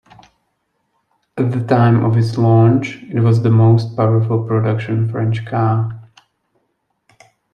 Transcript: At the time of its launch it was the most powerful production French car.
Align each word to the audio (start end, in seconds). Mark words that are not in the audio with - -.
At 1.37 1.51
the 1.51 1.63
time 1.63 2.03
of 2.03 2.17
its 2.17 2.35
launch 2.35 3.03
it 3.11 3.19
was 3.19 3.43
the 3.43 3.51
most 3.51 3.95
powerful 3.95 4.41
production 4.43 5.07
French 5.11 5.45
car. 5.45 6.09